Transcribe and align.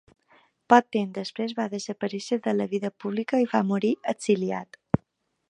Poc 0.73 0.87
temps 0.95 1.11
després 1.17 1.53
va 1.59 1.67
desaparèixer 1.73 2.39
de 2.49 2.55
la 2.57 2.67
vida 2.73 2.93
pública 3.05 3.43
i 3.45 3.49
va 3.53 3.63
morir 3.75 3.93
exiliat. 4.15 4.83